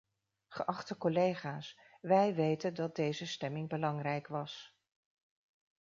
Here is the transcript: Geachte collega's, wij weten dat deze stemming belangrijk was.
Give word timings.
Geachte 0.49 0.97
collega's, 0.97 1.77
wij 2.01 2.35
weten 2.35 2.73
dat 2.73 2.95
deze 2.95 3.27
stemming 3.27 3.69
belangrijk 3.69 4.27
was. 4.27 4.77